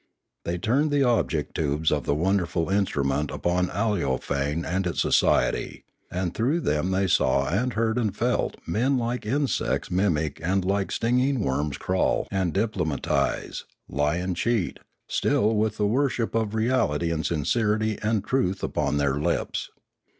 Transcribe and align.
They 0.45 0.57
turned 0.57 0.89
the 0.89 1.03
object 1.03 1.53
tubes 1.53 1.91
of 1.91 2.07
the 2.07 2.15
wonderful 2.15 2.71
instrument 2.71 3.29
upon 3.29 3.67
Aleofane 3.69 4.65
and 4.65 4.87
its 4.87 5.01
so 5.01 5.09
ciety; 5.09 5.83
and 6.09 6.33
through 6.33 6.61
them 6.61 6.89
they 6.89 7.05
saw 7.05 7.47
and 7.47 7.73
heard 7.73 7.99
and 7.99 8.17
felt 8.17 8.57
men 8.65 8.97
like 8.97 9.27
insects 9.27 9.91
mimic 9.91 10.41
and 10.43 10.65
like 10.65 10.91
stinging 10.91 11.41
worms 11.41 11.77
crawl 11.77 12.27
and 12.31 12.51
diplomatise, 12.51 13.65
lie 13.87 14.15
and 14.15 14.35
cheat, 14.35 14.79
still 15.07 15.55
with 15.55 15.77
the 15.77 15.85
worship 15.85 16.33
of 16.33 16.55
reality 16.55 17.11
and 17.11 17.27
sincerity 17.27 17.99
and 18.01 18.25
truth 18.25 18.63
upon 18.63 18.97
their 18.97 19.19
lips. 19.19 19.69